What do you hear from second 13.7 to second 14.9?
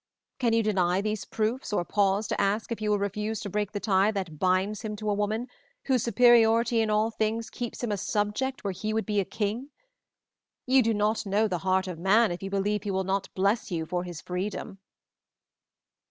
for his freedom."